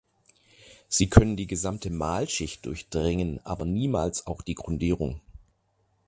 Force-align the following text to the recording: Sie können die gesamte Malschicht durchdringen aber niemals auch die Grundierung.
Sie 0.87 1.11
können 1.11 1.37
die 1.37 1.45
gesamte 1.45 1.91
Malschicht 1.91 2.65
durchdringen 2.65 3.39
aber 3.45 3.65
niemals 3.65 4.25
auch 4.25 4.41
die 4.41 4.55
Grundierung. 4.55 5.21